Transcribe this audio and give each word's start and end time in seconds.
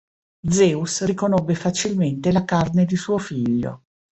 Zeus 0.49 1.01
riconobbe 1.05 1.53
facilmente 1.53 2.31
la 2.31 2.43
carne 2.43 2.85
di 2.85 2.95
suo 2.95 3.19
figlio. 3.19 3.83